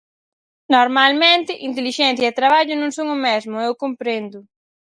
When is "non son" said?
2.77-3.07